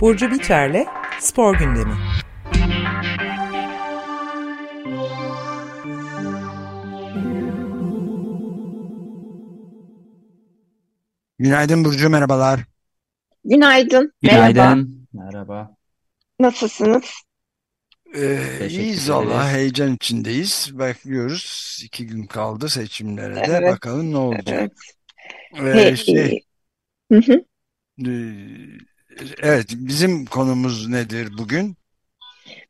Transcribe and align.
Burcu 0.00 0.30
Biterle 0.30 0.86
Spor 1.20 1.58
Gündemi. 1.58 1.94
Günaydın 11.38 11.84
Burcu, 11.84 12.10
merhabalar. 12.10 12.60
Günaydın. 13.44 14.12
Günaydın. 14.22 15.08
Merhaba. 15.12 15.76
Nasılsınız? 16.40 17.04
Ee, 18.14 18.68
iyiyiz 18.68 19.10
valla, 19.10 19.50
heyecan 19.52 19.94
içindeyiz. 19.94 20.70
Bekliyoruz. 20.78 21.78
İki 21.84 22.06
gün 22.06 22.26
kaldı 22.26 22.68
seçimlere 22.68 23.36
de. 23.36 23.42
Evet, 23.46 23.72
Bakalım 23.72 24.12
ne 24.12 24.16
olacak. 24.16 24.72
evet. 25.56 25.76
Ee, 25.92 25.96
şey, 25.96 26.40
hı 27.12 27.18
hı. 27.18 27.44
e, 28.06 28.12
evet, 29.42 29.66
bizim 29.70 30.24
konumuz 30.26 30.88
nedir 30.88 31.28
bugün? 31.38 31.76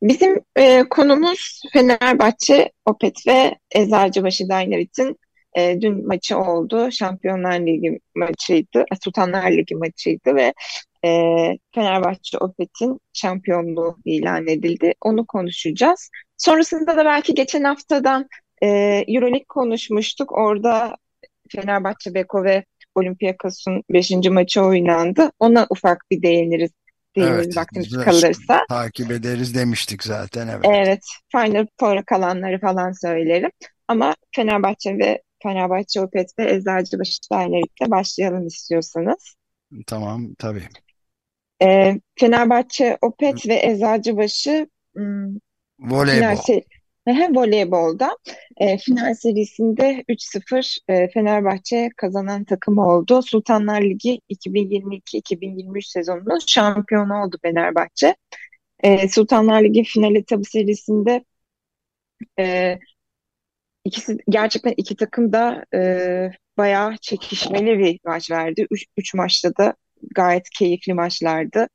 Bizim 0.03 0.41
e, 0.57 0.85
konumuz 0.91 1.63
Fenerbahçe, 1.73 2.73
Opet 2.85 3.27
ve 3.27 3.55
Eczacıbaşı 3.75 4.45
Dynamite'in 4.45 5.19
e, 5.57 5.81
dün 5.81 6.07
maçı 6.07 6.39
oldu. 6.39 6.93
Şampiyonlar 6.93 7.61
Ligi 7.61 8.01
maçıydı, 8.15 8.81
e, 8.81 8.97
Sultanlar 9.05 9.53
Ligi 9.53 9.75
maçıydı 9.75 10.35
ve 10.35 10.55
e, 11.05 11.11
Fenerbahçe 11.75 12.39
Opet'in 12.39 13.01
şampiyonluğu 13.13 13.99
ilan 14.05 14.47
edildi. 14.47 14.95
Onu 15.01 15.27
konuşacağız. 15.27 16.11
Sonrasında 16.37 16.97
da 16.97 17.05
belki 17.05 17.35
geçen 17.35 17.65
haftadan 17.65 18.29
e, 18.63 18.69
Euroleague 19.09 19.45
konuşmuştuk. 19.49 20.33
Orada 20.33 20.97
Fenerbahçe, 21.51 22.15
Beko 22.15 22.45
ve 22.45 22.65
Olympiakos'un 22.99 23.83
5. 23.91 24.11
maçı 24.31 24.63
oynandı. 24.63 25.31
Ona 25.39 25.67
ufak 25.71 26.05
bir 26.11 26.23
değiniriz, 26.23 26.71
değiniriz 27.17 27.45
Evet, 27.45 27.57
vaktimiz 27.57 27.97
kalırsa. 27.97 28.67
takip 28.69 29.11
ederiz 29.11 29.55
demiştik 29.55 30.03
zaten, 30.05 30.49
evet. 30.49 30.65
Evet, 30.65 31.05
Final 31.33 31.67
Four'a 31.81 32.05
kalanları 32.05 32.61
falan 32.61 32.93
söylerim. 32.93 33.51
Ama 33.89 34.15
Fenerbahçe 34.37 34.99
ve 34.99 35.23
Fenerbahçe 35.43 36.01
Opet 36.01 36.39
ve 36.39 36.55
Eczacıbaşı 36.55 37.19
Dernek'le 37.33 37.91
başlayalım 37.91 38.47
istiyorsanız. 38.47 39.35
Tamam, 39.87 40.35
tabii. 40.39 40.69
Ee, 41.63 42.01
Fenerbahçe 42.21 42.99
Opet 43.03 43.49
ve 43.49 43.67
Eczacıbaşı 43.67 44.69
hmm, 44.95 45.35
final 45.79 45.91
Voleybol. 45.91 46.27
Aha, 46.27 46.63
voleybolda 47.13 48.19
e, 48.57 48.79
final 48.79 49.15
serisinde 49.15 50.05
3-0 50.09 50.79
e, 50.89 51.09
Fenerbahçe 51.09 51.91
kazanan 51.97 52.45
takım 52.45 52.79
oldu. 52.79 53.23
Sultanlar 53.23 53.83
Ligi 53.83 54.21
2022-2023 54.31 55.83
sezonunun 55.83 56.39
şampiyonu 56.47 57.23
oldu 57.23 57.37
Fenerbahçe. 57.43 58.17
E, 58.81 59.09
Sultanlar 59.09 59.65
Ligi 59.65 59.85
final 59.85 60.15
etabı 60.15 60.45
serisinde 60.45 61.25
e, 62.39 62.79
ikisi 63.85 64.19
gerçekten 64.29 64.75
iki 64.77 64.97
takım 64.97 65.33
da 65.33 65.65
e, 65.75 66.31
bayağı 66.59 66.97
çekişmeli 66.97 67.79
bir 67.79 68.01
maç 68.05 68.31
verdi. 68.31 68.67
Üç 68.97 69.15
maçta 69.15 69.57
da 69.57 69.75
gayet 70.15 70.51
keyifli 70.51 70.95
maçlardı. 70.95 71.69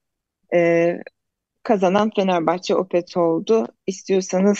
E, 0.53 0.97
kazanan 1.63 2.11
Fenerbahçe 2.15 2.75
Opet 2.75 3.17
oldu. 3.17 3.67
İstiyorsanız 3.87 4.59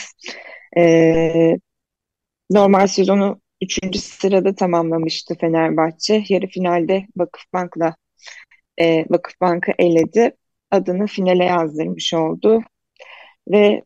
e, 0.77 1.57
normal 2.51 2.87
sezonu 2.87 3.41
3. 3.61 3.99
sırada 3.99 4.55
tamamlamıştı 4.55 5.35
Fenerbahçe. 5.41 6.23
Yarı 6.29 6.47
finalde 6.47 7.07
Vakıfbank'la 7.17 7.95
e, 8.77 9.05
Vakıfbank'ı 9.09 9.71
eledi. 9.79 10.37
Adını 10.71 11.07
finale 11.07 11.45
yazdırmış 11.45 12.13
oldu. 12.13 12.61
Ve 13.51 13.83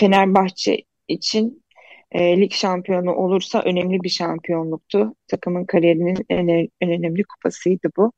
Fenerbahçe 0.00 0.82
için 1.08 1.64
e, 2.12 2.40
lig 2.40 2.52
şampiyonu 2.52 3.14
olursa 3.14 3.62
önemli 3.62 4.02
bir 4.02 4.08
şampiyonluktu. 4.08 5.14
Takımın 5.28 5.64
kariyerinin 5.64 6.26
en, 6.28 6.48
en 6.80 6.90
önemli 6.90 7.24
kupasıydı 7.24 7.88
bu. 7.96 8.12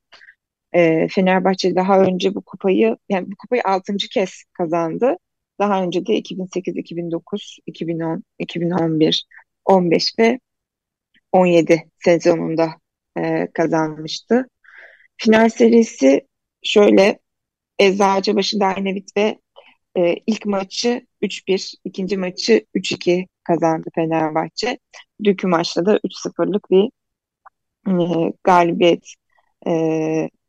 E, 0.73 1.09
Fenerbahçe 1.09 1.77
daha 1.77 2.01
önce 2.01 2.35
bu 2.35 2.43
kupayı 2.43 2.97
yani 3.09 3.31
bu 3.31 3.37
kupayı 3.37 3.63
6. 3.65 3.97
kez 3.97 4.45
kazandı. 4.53 5.17
Daha 5.59 5.83
önce 5.83 6.07
de 6.07 6.15
2008, 6.15 6.77
2009, 6.77 7.59
2010, 7.67 8.25
2011, 8.39 9.27
15 9.65 10.19
ve 10.19 10.41
17 11.33 11.91
sezonunda 12.05 12.71
e, 13.19 13.49
kazanmıştı. 13.55 14.49
Final 15.17 15.49
serisi 15.49 16.27
şöyle 16.63 17.19
Eczacıbaşı 17.79 18.57
Dynamit 18.61 19.17
ve 19.17 19.39
e, 19.97 20.15
ilk 20.27 20.47
maçı 20.47 21.07
3-1, 21.23 21.75
ikinci 21.85 22.17
maçı 22.17 22.67
3-2 22.75 23.27
kazandı 23.45 23.89
Fenerbahçe. 23.95 24.79
Dünkü 25.25 25.47
maçta 25.47 25.87
da 25.87 25.99
3-0'lık 26.05 26.71
bir 26.71 26.91
e, 27.89 28.33
galibiyet, 28.45 29.15
e, 29.67 29.73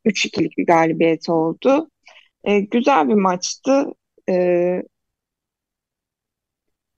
3-2'lik 0.05 0.57
bir 0.57 0.65
galibiyet 0.65 1.29
oldu. 1.29 1.89
E, 2.43 2.59
güzel 2.59 3.09
bir 3.09 3.13
maçtı. 3.13 3.85
E, 4.29 4.83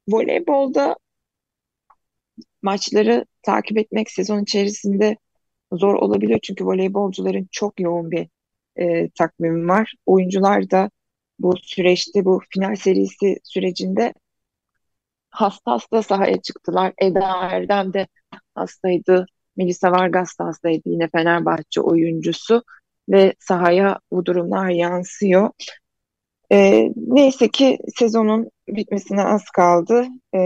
voleybolda 0.08 0.96
maçları 2.62 3.26
takip 3.42 3.78
etmek 3.78 4.12
sezon 4.12 4.44
içerisinde 4.44 5.18
zor 5.74 5.94
olabiliyor 5.96 6.40
çünkü 6.44 6.66
voleybolcuların 6.66 7.48
çok 7.52 7.80
yoğun 7.80 8.12
bir 8.12 8.28
e, 8.76 9.10
takvimi 9.10 9.68
var. 9.68 9.94
Oyuncular 10.06 10.72
da 10.72 10.90
bu 11.40 11.58
süreçte, 11.58 12.26
bu 12.26 12.42
final 12.50 12.76
serisi 12.76 13.38
sürecinde 13.44 14.14
hasta 15.30 15.72
hasta 15.72 16.04
sahaya 16.04 16.42
çıktılar. 16.42 16.94
Eda 16.98 17.50
Erdem 17.52 17.94
de 17.94 18.08
hastaydı. 18.56 19.26
Melisa 19.58 19.92
Vargas 19.92 20.40
da 20.40 20.46
hastaydı 20.46 20.82
yine 20.86 21.10
Fenerbahçe 21.10 21.82
oyuncusu 21.82 22.64
ve 23.10 23.34
sahaya 23.40 24.00
bu 24.12 24.26
durumlar 24.26 24.70
yansıyor. 24.70 25.50
E, 26.52 26.90
neyse 26.96 27.48
ki 27.52 27.78
sezonun 28.00 28.52
bitmesine 28.68 29.24
az 29.24 29.44
kaldı. 29.46 30.06
E, 30.36 30.40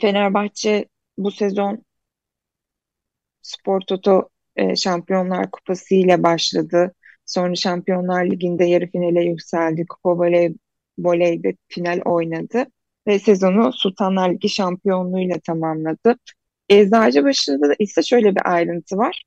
Fenerbahçe 0.00 0.88
bu 1.18 1.30
sezon 1.30 1.84
Spor 3.42 3.80
Toto 3.80 4.28
e, 4.56 4.76
Şampiyonlar 4.76 5.50
Kupası 5.50 5.94
ile 5.94 6.22
başladı. 6.22 6.94
Sonra 7.26 7.54
Şampiyonlar 7.54 8.24
Ligi'nde 8.24 8.64
yarı 8.64 8.86
finale 8.90 9.24
yükseldi. 9.24 9.86
Kupa 9.86 10.18
voleybolde 10.18 11.56
final 11.68 12.00
oynadı. 12.04 12.66
Ve 13.06 13.18
sezonu 13.18 13.72
Sultanlar 13.72 14.30
Ligi 14.30 14.48
şampiyonluğuyla 14.48 15.36
tamamladı. 15.46 16.16
Eczacıbaşı'nda 16.68 17.68
da 17.68 17.74
ise 17.78 18.02
şöyle 18.02 18.34
bir 18.34 18.52
ayrıntı 18.52 18.96
var. 18.96 19.24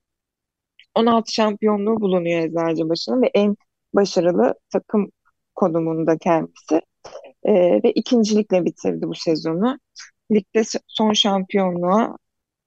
16 0.97 1.33
şampiyonluğu 1.33 2.01
bulunuyor 2.01 2.39
Eczacıbaşı'nın 2.39 3.21
ve 3.21 3.31
en 3.33 3.55
başarılı 3.93 4.53
takım 4.69 5.11
konumunda 5.55 6.17
kendisi. 6.17 6.81
E, 7.43 7.53
ve 7.83 7.91
ikincilikle 7.91 8.65
bitirdi 8.65 9.07
bu 9.07 9.15
sezonu. 9.15 9.79
Ligde 10.31 10.63
son 10.87 11.13
şampiyonluğa 11.13 12.17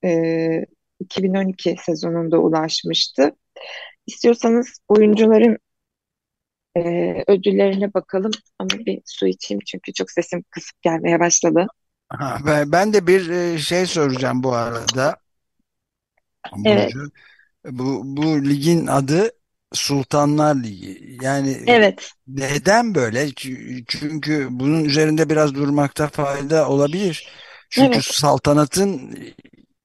e, 0.05 0.67
2012 1.01 1.77
sezonunda 1.85 2.39
ulaşmıştı. 2.39 3.37
İstiyorsanız 4.07 4.79
oyuncuların 4.89 5.59
e, 6.77 6.81
ödüllerine 7.27 7.95
bakalım 7.95 8.33
ama 8.59 8.71
bir 8.71 9.03
su 9.05 9.27
içeyim 9.27 9.61
çünkü 9.67 9.93
çok 9.93 10.11
sesim 10.11 10.45
kısık 10.51 10.83
gelmeye 10.83 11.21
başladı. 11.21 11.67
Ha, 12.09 12.39
ben, 12.47 12.73
ben 12.73 12.93
de 12.93 13.07
bir 13.07 13.31
e, 13.31 13.59
şey 13.59 13.87
soracağım 13.87 14.43
bu 14.43 14.53
arada. 14.53 15.17
Evet, 16.65 16.95
Burcu. 16.95 17.11
Bu, 17.65 18.03
bu 18.05 18.45
ligin 18.45 18.87
adı 18.87 19.31
Sultanlar 19.73 20.55
Ligi. 20.57 21.19
Yani 21.23 21.51
evet, 21.67 22.13
neden 22.27 22.95
böyle? 22.95 23.29
Çü- 23.29 23.85
Çünkü 23.89 24.49
bunun 24.51 24.85
üzerinde 24.85 25.31
biraz 25.31 25.55
durmakta 25.55 26.09
fayda 26.09 26.69
olabilir. 26.69 27.29
Çünkü 27.71 28.03
evet. 28.03 28.03
saltanatın 28.03 29.19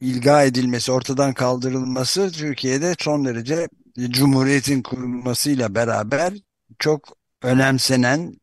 ilga 0.02 0.44
edilmesi, 0.44 0.92
ortadan 0.92 1.34
kaldırılması 1.34 2.32
Türkiye'de 2.32 2.96
son 3.00 3.26
derece 3.26 3.68
Cumhuriyet'in 4.12 4.82
kurulmasıyla 4.84 5.76
beraber 5.76 6.34
çok 6.80 7.18
önemsenen, 7.44 8.36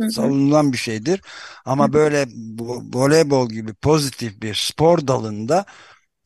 Hı 0.00 0.06
hı, 0.06 0.06
savunulan 0.06 0.72
bir 0.72 0.78
şeydir. 0.78 1.20
Ama 1.64 1.92
hı. 1.92 1.92
böyle 1.92 2.22
vo- 2.22 2.94
voleybol 2.94 3.48
gibi 3.50 3.74
pozitif 3.74 4.42
bir 4.42 4.54
spor 4.54 5.06
dalında 5.08 5.64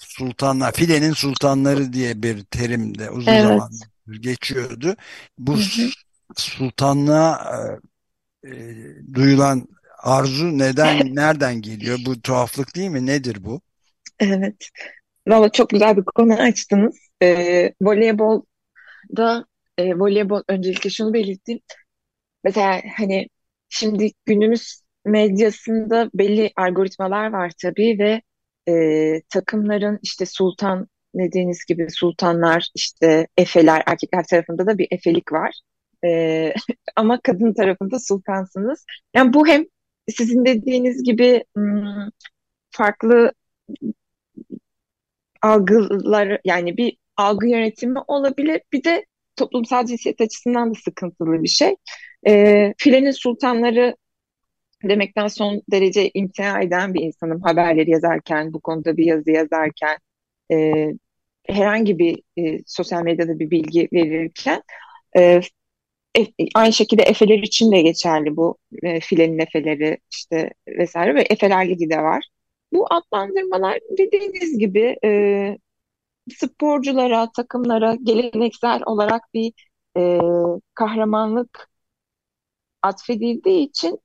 sultanlar, 0.00 0.73
filenin 0.73 1.12
sultanları 1.12 1.93
diye 1.93 2.23
bir 2.23 2.44
terim 2.44 2.99
de 2.99 3.11
uzun 3.11 3.37
Evet. 3.37 3.41
zaman 3.41 3.81
geçiyordu. 4.20 4.97
Bu 5.38 5.56
Hı 5.56 5.58
s- 5.58 5.70
hı. 5.76 5.93
sultanlığa 6.37 7.79
e, 8.44 8.50
e, 8.50 9.14
duyulan 9.14 9.69
arzu 10.02 10.58
neden, 10.58 11.14
nereden 11.17 11.62
geliyor? 11.62 11.99
Bu 12.06 12.23
tuhaflık 12.23 12.76
değil 12.76 12.91
mi? 12.91 13.06
Nedir 13.06 13.44
bu? 13.44 13.61
Evet. 14.20 14.69
Valla 15.29 15.52
çok 15.52 15.70
güzel 15.70 15.97
bir 15.97 16.05
konu 16.05 16.35
açtınız. 16.35 16.96
Ee, 17.23 17.75
voleybolda 17.82 18.44
e, 19.79 19.94
voleybol 19.99 20.43
öncelikle 20.49 20.91
şunu 20.91 21.12
belirteyim. 21.14 21.61
Mesela 22.44 22.82
hani 22.99 23.29
şimdi 23.69 24.12
günümüz 24.26 24.82
medyasında 25.06 26.11
belli 26.14 26.53
algoritmalar 26.56 27.32
var 27.32 27.53
tabii 27.62 27.96
ve 28.00 28.23
e, 28.70 29.22
takımların 29.28 29.99
işte 30.02 30.26
sultan 30.26 30.88
dediğiniz 31.14 31.64
gibi 31.64 31.87
sultanlar 31.90 32.69
işte 32.75 33.26
efeler 33.37 33.82
erkekler 33.87 34.25
tarafında 34.31 34.67
da 34.67 34.78
bir 34.78 34.88
efelik 34.90 35.32
var. 35.32 35.61
E, 36.05 36.55
ama 36.96 37.20
kadın 37.22 37.52
tarafında 37.55 37.99
sultansınız. 37.99 38.84
Yani 39.14 39.32
bu 39.32 39.46
hem 39.46 39.64
sizin 40.08 40.44
dediğiniz 40.44 41.02
gibi 41.02 41.44
hmm, 41.56 42.08
farklı 42.70 43.32
algılar 45.43 46.40
yani 46.44 46.76
bir 46.76 46.96
algı 47.17 47.49
yönetimi 47.49 47.99
olabilir. 48.08 48.61
Bir 48.72 48.84
de 48.84 49.06
toplumsal 49.37 49.87
cinsiyet 49.87 50.20
açısından 50.20 50.70
da 50.70 50.78
sıkıntılı 50.84 51.43
bir 51.43 51.49
şey. 51.49 51.76
E, 52.26 52.75
filenin 52.78 53.11
sultanları 53.11 53.96
demekten 54.85 55.29
son 55.29 55.62
derece 55.73 56.11
imtina 56.15 56.62
eden 56.62 56.94
bir 56.94 57.00
insanım 57.00 57.41
haberleri 57.43 57.91
yazarken, 57.91 58.53
bu 58.53 58.61
konuda 58.61 58.97
bir 58.97 59.06
yazı 59.06 59.31
yazarken, 59.31 59.99
e, 60.53 60.87
herhangi 61.47 61.99
bir 61.99 62.23
e, 62.38 62.59
sosyal 62.67 63.03
medyada 63.03 63.38
bir 63.38 63.50
bilgi 63.50 63.88
verirken 63.93 64.62
e, 65.17 65.41
e, 66.19 66.27
aynı 66.55 66.73
şekilde 66.73 67.03
Efeler 67.03 67.38
için 67.38 67.73
de 67.73 67.82
geçerli 67.82 68.37
bu 68.37 68.59
e, 68.82 69.00
filenin 69.00 69.38
Efeleri 69.38 69.99
işte 70.11 70.50
vesaire 70.69 71.15
ve 71.15 71.23
Efeler 71.31 71.69
Ligi 71.69 71.91
de 71.91 72.03
var. 72.03 72.29
Bu 72.73 72.87
adlandırmalar 72.91 73.79
dediğiniz 73.99 74.59
gibi 74.59 74.97
e, 75.05 75.59
sporculara, 76.37 77.32
takımlara 77.32 77.94
geleneksel 77.94 78.82
olarak 78.87 79.23
bir 79.35 79.53
e, 79.97 80.19
kahramanlık 80.75 81.71
atfedildiği 82.82 83.69
için 83.69 84.00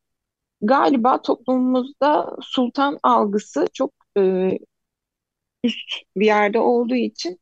galiba 0.68 1.22
toplumumuzda 1.22 2.36
sultan 2.42 3.00
algısı 3.04 3.68
çok 3.74 3.92
e, 4.18 4.52
üst 5.64 5.92
bir 6.18 6.26
yerde 6.26 6.60
olduğu 6.60 6.96
için 6.96 7.40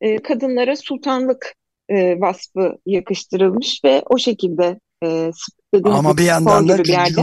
e, 0.00 0.22
kadınlara 0.22 0.76
sultanlık 0.76 1.54
e, 1.88 2.20
vasfı 2.20 2.78
yakıştırılmış 2.86 3.80
ve 3.84 4.02
o 4.06 4.18
şekilde 4.18 4.80
e, 5.04 5.30
Ama 5.84 6.16
bir 6.16 6.24
yandan 6.24 6.68
da 6.68 6.78
bir 6.78 6.88
yerde. 6.88 7.20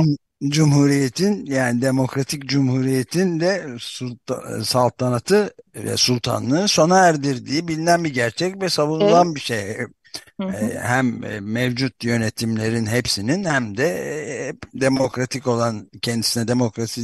Cumhuriyetin 0.47 1.45
yani 1.45 1.81
demokratik 1.81 2.45
cumhuriyetin 2.45 3.39
de 3.39 3.65
saltanatı 4.63 5.53
ve 5.75 5.97
sultanlığı 5.97 6.67
sona 6.67 6.99
erdirdiği 6.99 7.67
bilinen 7.67 8.03
bir 8.03 8.13
gerçek 8.13 8.61
ve 8.61 8.69
savunulan 8.69 9.25
evet. 9.25 9.35
bir 9.35 9.41
şey. 9.41 9.77
Hem 10.81 11.23
e, 11.23 11.39
mevcut 11.39 12.03
yönetimlerin 12.03 12.85
hepsinin 12.85 13.45
hem 13.45 13.77
de 13.77 13.87
e, 13.87 14.53
demokratik 14.73 15.47
olan 15.47 15.89
kendisine 16.01 16.47
demokrasi 16.47 17.01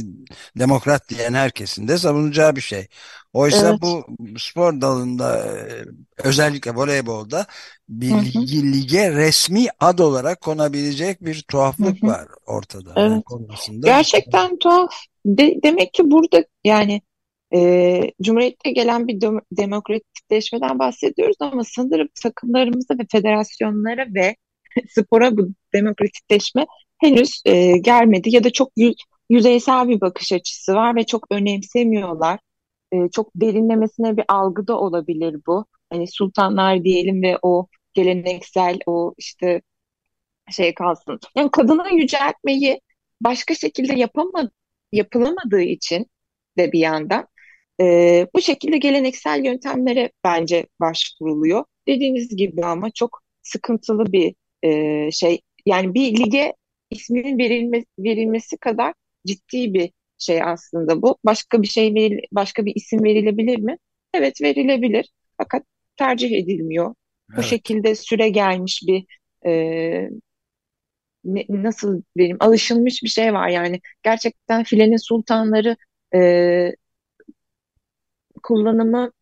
demokrat 0.58 1.08
diyen 1.08 1.34
herkesin 1.34 1.88
de 1.88 1.98
savunacağı 1.98 2.56
bir 2.56 2.60
şey. 2.60 2.88
Oysa 3.32 3.68
evet. 3.68 3.82
bu 3.82 4.06
spor 4.38 4.80
dalında 4.80 5.36
e, 5.36 5.84
özellikle 6.16 6.74
voleybolda 6.74 7.46
bir 7.88 8.10
ligi, 8.10 8.72
lige 8.72 9.10
resmi 9.10 9.66
ad 9.80 9.98
olarak 9.98 10.40
konabilecek 10.40 11.24
bir 11.24 11.42
tuhaflık 11.42 12.02
hı 12.02 12.06
hı. 12.06 12.10
var 12.10 12.28
ortada. 12.46 12.92
Evet. 12.96 13.10
Yani 13.10 13.22
konusunda. 13.22 13.86
Gerçekten 13.86 14.58
tuhaf. 14.58 14.92
De, 15.26 15.54
demek 15.62 15.94
ki 15.94 16.10
burada 16.10 16.44
yani 16.64 17.02
e, 17.54 18.12
Cumhuriyet'te 18.22 18.70
gelen 18.70 19.08
bir 19.08 19.20
dem 19.20 19.40
demokratikleşmeden 19.52 20.78
bahsediyoruz 20.78 21.36
ama 21.40 21.64
sanırım 21.64 22.08
takımlarımıza 22.22 22.94
ve 22.94 23.02
federasyonlara 23.12 24.06
ve 24.14 24.36
spora 24.88 25.36
bu 25.36 25.48
demokratikleşme 25.74 26.66
henüz 26.98 27.42
e, 27.44 27.78
gelmedi 27.78 28.34
ya 28.34 28.44
da 28.44 28.50
çok 28.52 28.72
yüz, 28.76 28.94
yüzeysel 29.30 29.88
bir 29.88 30.00
bakış 30.00 30.32
açısı 30.32 30.74
var 30.74 30.96
ve 30.96 31.06
çok 31.06 31.26
önemsemiyorlar. 31.30 32.38
E, 32.92 32.96
çok 33.12 33.30
derinlemesine 33.36 34.16
bir 34.16 34.24
algı 34.28 34.66
da 34.66 34.78
olabilir 34.80 35.36
bu. 35.46 35.66
Hani 35.90 36.06
sultanlar 36.08 36.84
diyelim 36.84 37.22
ve 37.22 37.38
o 37.42 37.66
geleneksel 37.94 38.78
o 38.86 39.14
işte 39.18 39.62
şey 40.50 40.74
kalsın. 40.74 41.20
Yani 41.36 41.50
kadına 41.50 41.88
yüceltmeyi 41.88 42.80
başka 43.20 43.54
şekilde 43.54 43.94
yapamadı, 43.94 44.52
yapılamadığı 44.92 45.60
için 45.60 46.06
de 46.58 46.72
bir 46.72 46.78
yandan 46.78 47.26
e, 47.80 48.26
bu 48.34 48.40
şekilde 48.40 48.78
geleneksel 48.78 49.44
yöntemlere 49.44 50.10
bence 50.24 50.66
başvuruluyor. 50.80 51.64
Dediğiniz 51.88 52.36
gibi 52.36 52.64
ama 52.64 52.90
çok 52.90 53.22
sıkıntılı 53.42 54.12
bir 54.12 54.34
e, 54.62 55.10
şey. 55.10 55.40
Yani 55.66 55.94
bir 55.94 56.16
lige 56.16 56.54
isminin 56.90 57.38
verilmesi, 57.38 57.86
verilmesi 57.98 58.56
kadar 58.56 58.94
ciddi 59.26 59.74
bir 59.74 59.90
şey 60.18 60.42
aslında 60.42 61.02
bu. 61.02 61.18
Başka 61.24 61.62
bir 61.62 61.66
şey 61.66 61.94
veril, 61.94 62.18
başka 62.32 62.66
bir 62.66 62.72
isim 62.74 63.04
verilebilir 63.04 63.58
mi? 63.58 63.78
Evet 64.14 64.42
verilebilir. 64.42 65.10
Fakat 65.36 65.62
tercih 65.96 66.32
edilmiyor. 66.32 66.94
Evet. 67.30 67.38
Bu 67.38 67.42
şekilde 67.42 67.94
süre 67.94 68.28
gelmiş 68.28 68.82
bir 68.86 69.04
e, 69.46 70.10
ne, 71.24 71.44
nasıl 71.48 72.02
benim 72.16 72.36
alışılmış 72.40 73.02
bir 73.02 73.08
şey 73.08 73.32
var 73.34 73.48
yani 73.48 73.80
gerçekten 74.02 74.64
filenin 74.64 74.96
sultanları 74.96 75.76
e, 76.14 76.18
kullanımına 78.42 79.12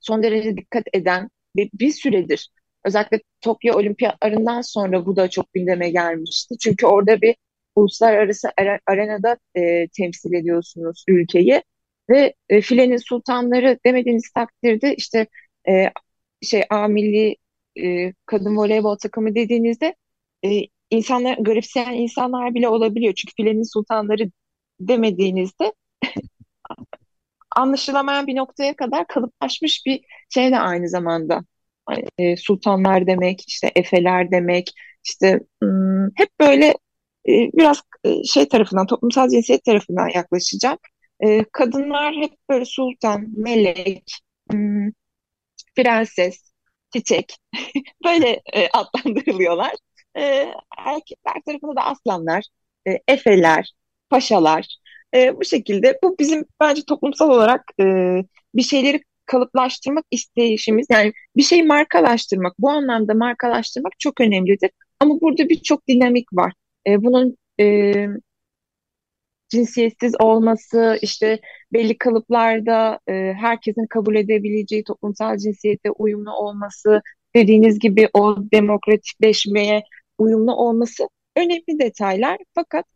son 0.00 0.22
derece 0.22 0.56
dikkat 0.56 0.84
eden 0.92 1.30
bir, 1.56 1.70
bir 1.74 1.90
süredir 1.90 2.50
özellikle 2.84 3.20
Tokyo 3.40 3.74
Olimpiyatlarından 3.78 4.60
sonra 4.60 5.06
bu 5.06 5.16
da 5.16 5.30
çok 5.30 5.52
gündeme 5.52 5.90
gelmişti. 5.90 6.54
Çünkü 6.60 6.86
orada 6.86 7.20
bir 7.22 7.36
uluslararası 7.76 8.48
arenada 8.86 9.36
e, 9.56 9.88
temsil 9.88 10.32
ediyorsunuz 10.32 11.04
ülkeyi 11.08 11.62
ve 12.10 12.34
e, 12.48 12.60
filenin 12.60 12.96
sultanları 12.96 13.78
demediğiniz 13.86 14.30
takdirde 14.30 14.94
işte 14.94 15.26
e, 15.68 15.90
şey 16.42 16.62
A 16.70 16.88
milli 16.88 17.36
e, 17.82 18.12
kadın 18.26 18.56
voleybol 18.56 18.96
takımı 18.96 19.34
dediğinizde 19.34 19.94
e, 20.44 20.48
insanlar 20.90 21.38
garipseyen 21.38 21.92
insanlar 21.94 22.54
bile 22.54 22.68
olabiliyor. 22.68 23.14
Çünkü 23.14 23.34
filenin 23.36 23.72
sultanları 23.72 24.30
demediğinizde 24.80 25.72
anlaşılamayan 27.58 28.26
bir 28.26 28.36
noktaya 28.36 28.76
kadar 28.76 29.06
kalıplaşmış 29.06 29.82
bir 29.86 30.00
şey 30.34 30.50
de 30.52 30.58
aynı 30.58 30.88
zamanda. 30.88 31.40
E, 32.18 32.36
sultanlar 32.36 33.06
demek, 33.06 33.44
işte 33.48 33.72
efeler 33.76 34.30
demek, 34.30 34.70
işte 35.04 35.40
hmm, 35.62 36.06
hep 36.16 36.28
böyle 36.40 36.66
e, 37.28 37.32
biraz 37.54 37.82
e, 38.04 38.24
şey 38.24 38.48
tarafından, 38.48 38.86
toplumsal 38.86 39.28
cinsiyet 39.28 39.64
tarafından 39.64 40.08
yaklaşacak. 40.14 40.80
E, 41.20 41.44
kadınlar 41.52 42.14
hep 42.14 42.32
böyle 42.50 42.64
sultan, 42.64 43.26
melek, 43.36 44.04
hmm, 44.50 44.90
prenses, 45.76 46.52
çiçek 46.92 47.36
böyle 48.04 48.40
e, 48.52 48.68
adlandırılıyorlar. 48.68 49.72
E, 50.16 50.52
erkekler 50.78 51.34
tarafında 51.46 51.76
da 51.76 51.84
aslanlar, 51.84 52.44
e, 52.88 52.98
efeler, 53.08 53.72
paşalar, 54.10 54.66
e, 55.14 55.36
bu 55.36 55.44
şekilde 55.44 55.98
bu 56.02 56.16
bizim 56.18 56.44
bence 56.60 56.82
toplumsal 56.88 57.30
olarak 57.30 57.64
e, 57.80 57.84
bir 58.54 58.62
şeyleri 58.62 59.02
kalıplaştırmak 59.26 60.04
isteyişimiz 60.10 60.86
yani 60.90 61.12
bir 61.36 61.42
şey 61.42 61.62
markalaştırmak 61.62 62.54
bu 62.58 62.70
anlamda 62.70 63.14
markalaştırmak 63.14 63.92
çok 63.98 64.20
önemlidir. 64.20 64.70
Ama 65.00 65.20
burada 65.20 65.48
birçok 65.48 65.88
dinamik 65.88 66.26
var. 66.32 66.52
E, 66.86 67.04
bunun 67.04 67.36
e, 67.60 67.94
cinsiyetsiz 69.48 70.14
olması, 70.20 70.98
işte 71.02 71.40
belli 71.72 71.98
kalıplarda 71.98 73.00
e, 73.08 73.12
herkesin 73.40 73.86
kabul 73.86 74.16
edebileceği 74.16 74.84
toplumsal 74.84 75.36
cinsiyete 75.36 75.90
uyumlu 75.90 76.32
olması, 76.32 77.02
dediğiniz 77.34 77.78
gibi 77.78 78.08
o 78.14 78.36
demokratikleşmeye 78.52 79.82
uyumlu 80.18 80.54
olması 80.54 81.08
önemli 81.36 81.78
detaylar. 81.80 82.38
Fakat 82.54 82.86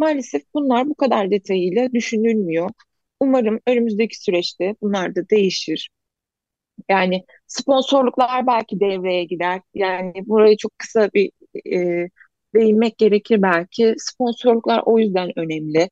Maalesef 0.00 0.42
bunlar 0.54 0.88
bu 0.88 0.94
kadar 0.94 1.30
detayıyla 1.30 1.92
düşünülmüyor. 1.92 2.70
Umarım 3.20 3.60
önümüzdeki 3.66 4.22
süreçte 4.22 4.76
bunlar 4.82 5.14
da 5.14 5.30
değişir. 5.30 5.90
Yani 6.88 7.24
sponsorluklar 7.46 8.46
belki 8.46 8.80
devreye 8.80 9.24
gider. 9.24 9.60
Yani 9.74 10.12
burayı 10.26 10.56
çok 10.56 10.78
kısa 10.78 11.10
bir 11.14 11.32
e, 11.76 12.08
değinmek 12.54 12.98
gerekir 12.98 13.42
belki. 13.42 13.94
Sponsorluklar 13.98 14.82
o 14.86 14.98
yüzden 14.98 15.38
önemli. 15.38 15.90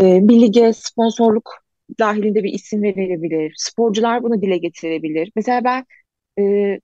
E, 0.00 0.28
bir 0.28 0.40
lige 0.42 0.72
sponsorluk 0.72 1.50
dahilinde 2.00 2.44
bir 2.44 2.52
isim 2.52 2.82
verilebilir. 2.82 3.54
Sporcular 3.58 4.22
bunu 4.22 4.42
dile 4.42 4.58
getirebilir. 4.58 5.32
Mesela 5.36 5.64
ben 5.64 5.86
e, 6.40 6.80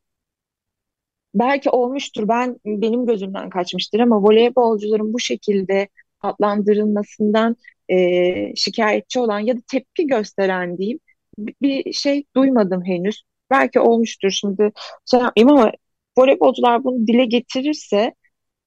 belki 1.35 1.71
olmuştur. 1.71 2.29
Ben 2.29 2.57
benim 2.67 3.07
gözümden 3.07 3.51
kaçmıştır 3.51 4.01
ama 4.01 4.23
voleybolcuların 4.23 5.13
bu 5.13 5.21
şekilde 5.21 5.89
adlandırılmasından 6.25 7.57
e, 7.91 8.57
şikayetçi 8.57 9.21
olan 9.21 9.41
ya 9.41 9.57
da 9.57 9.61
tepki 9.73 10.07
gösteren 10.07 10.79
diyeyim 10.79 10.99
bir 11.39 11.93
şey 11.93 12.25
duymadım 12.37 12.85
henüz. 12.85 13.23
Belki 13.51 13.81
olmuştur 13.81 14.31
şimdi 14.31 14.71
şey 15.11 15.21
yapmayayım 15.21 15.59
ama 15.59 15.73
voleybolcular 16.19 16.85
bunu 16.85 17.07
dile 17.07 17.25
getirirse 17.25 18.15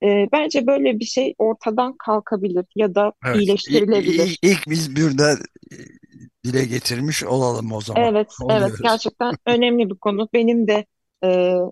E, 0.04 0.28
bence 0.32 0.68
böyle 0.68 1.00
bir 1.00 1.06
şey 1.06 1.34
ortadan 1.38 1.96
kalkabilir 2.06 2.66
ya 2.76 2.96
da 2.96 3.14
Evet. 3.26 3.36
iyileştirilebilir. 3.38 4.28
İlk, 4.28 4.40
ilk 4.44 4.70
biz 4.70 4.96
burada 4.96 5.32
e, 5.72 5.76
dile 6.46 6.66
getirmiş 6.66 7.24
olalım 7.24 7.72
o 7.72 7.82
zaman. 7.82 8.04
Evet, 8.04 8.28
evet 8.50 8.62
Oluyoruz. 8.62 8.82
gerçekten 8.84 9.34
önemli 9.46 9.90
bir 9.90 9.96
konu. 9.96 10.30
Benim 10.34 10.68
de 10.68 10.86
e, 11.24 11.28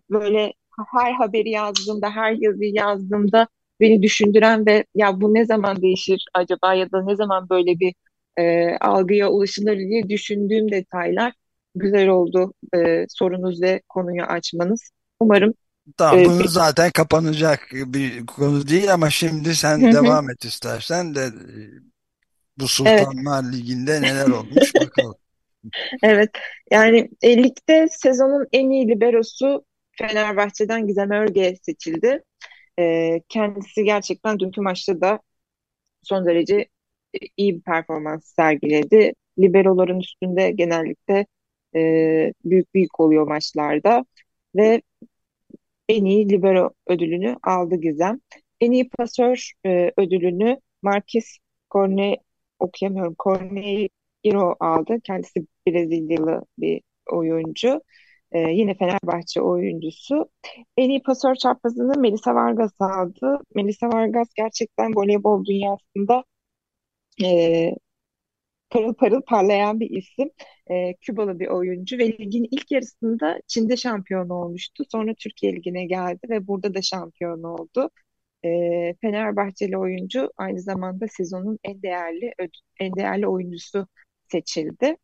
böyle 0.09 0.53
her 0.93 1.13
haberi 1.13 1.49
yazdığımda, 1.49 2.09
her 2.09 2.31
yazıyı 2.31 2.73
yazdığımda 2.73 3.47
beni 3.79 4.01
düşündüren 4.01 4.65
ve 4.65 4.85
ya 4.95 5.21
bu 5.21 5.33
ne 5.33 5.45
zaman 5.45 5.81
değişir 5.81 6.25
acaba 6.33 6.73
ya 6.73 6.91
da 6.91 7.03
ne 7.03 7.15
zaman 7.15 7.49
böyle 7.49 7.79
bir 7.79 7.93
e, 8.37 8.75
algıya 8.77 9.29
ulaşılır 9.29 9.77
diye 9.77 10.09
düşündüğüm 10.09 10.71
detaylar 10.71 11.33
güzel 11.75 12.07
oldu 12.07 12.53
e, 12.75 13.05
sorunuz 13.09 13.61
ve 13.61 13.81
konuyu 13.89 14.23
açmanız. 14.23 14.91
Umarım 15.19 15.53
Tamam, 15.97 16.19
e, 16.19 16.25
bunu 16.25 16.47
zaten 16.47 16.91
kapanacak 16.91 17.59
bir 17.71 18.25
konu 18.25 18.67
değil 18.67 18.93
ama 18.93 19.09
şimdi 19.09 19.55
sen 19.55 19.87
hı. 19.87 19.91
devam 19.93 20.29
et 20.29 20.45
istersen 20.45 21.15
de 21.15 21.21
e, 21.21 21.57
bu 22.57 22.63
evet 22.63 22.69
Sultanlar 22.69 23.51
Ligi'nde 23.53 24.01
neler 24.01 24.27
olmuş 24.27 24.75
bakalım. 24.75 25.15
evet 26.03 26.29
yani 26.71 27.09
e, 27.21 27.43
ligde 27.43 27.87
sezonun 27.91 28.47
en 28.51 28.69
iyi 28.69 28.87
liberosu 28.87 29.65
Fenerbahçe'den 29.91 30.87
Gizem 30.87 31.11
Örge 31.11 31.55
seçildi. 31.61 32.23
E, 32.79 33.21
kendisi 33.29 33.83
gerçekten 33.83 34.39
dünkü 34.39 34.61
maçta 34.61 35.01
da 35.01 35.19
son 36.03 36.25
derece 36.25 36.55
e, 37.13 37.19
iyi 37.37 37.55
bir 37.55 37.61
performans 37.61 38.25
sergiledi. 38.35 39.13
Liberoların 39.39 39.99
üstünde 39.99 40.51
genellikle 40.51 41.25
e, 41.75 41.79
büyük 42.45 42.73
büyük 42.73 42.99
oluyor 42.99 43.27
maçlarda 43.27 44.05
ve 44.55 44.81
en 45.89 46.05
iyi 46.05 46.29
libero 46.29 46.69
ödülünü 46.87 47.35
aldı 47.43 47.75
Gizem. 47.75 48.19
En 48.61 48.71
iyi 48.71 48.89
pasör 48.89 49.51
e, 49.65 49.91
ödülünü 49.97 50.57
Marquis 50.81 51.37
Corne 51.71 52.17
okuyamıyorum. 52.59 53.15
Corneiro 53.19 54.55
aldı. 54.59 54.99
Kendisi 55.03 55.45
Brezilyalı 55.67 56.45
bir 56.57 56.81
oyuncu. 57.11 57.81
E, 58.31 58.39
yine 58.39 58.75
Fenerbahçe 58.77 59.41
oyuncusu. 59.41 60.29
En 60.77 60.89
iyi 60.89 61.01
pasör 61.03 61.35
çaprazını 61.35 61.99
Melisa 61.99 62.35
Vargas 62.35 62.71
aldı. 62.81 63.39
Melisa 63.55 63.87
Vargas 63.87 64.27
gerçekten 64.35 64.95
voleybol 64.95 65.45
dünyasında 65.45 66.23
e, 67.23 67.71
parıl 68.69 68.93
parıl 68.93 69.21
parlayan 69.21 69.79
bir 69.79 69.89
isim. 69.89 70.29
E, 70.71 70.93
Kübalı 70.93 71.39
bir 71.39 71.47
oyuncu 71.47 71.97
ve 71.97 72.07
ligin 72.07 72.47
ilk 72.51 72.71
yarısında 72.71 73.39
Çin'de 73.47 73.77
şampiyon 73.77 74.29
olmuştu. 74.29 74.83
Sonra 74.91 75.13
Türkiye 75.13 75.53
Ligi'ne 75.53 75.85
geldi 75.85 76.19
ve 76.29 76.47
burada 76.47 76.73
da 76.73 76.81
şampiyon 76.81 77.43
oldu. 77.43 77.89
E, 78.45 78.49
Fenerbahçeli 79.01 79.77
oyuncu 79.77 80.31
aynı 80.37 80.61
zamanda 80.61 81.07
sezonun 81.07 81.59
en 81.63 81.81
değerli 81.81 82.33
en 82.79 82.95
değerli 82.95 83.27
oyuncusu 83.27 83.87
seçildi. 84.31 84.97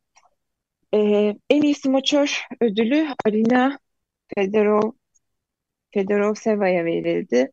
E, 0.93 0.97
en 1.49 1.61
iyi 1.61 1.75
smaçör 1.75 2.41
ödülü 2.61 3.07
Arina 3.25 3.79
Fedorov 4.35 4.91
Fedorovseva'ya 5.93 6.85
verildi. 6.85 7.51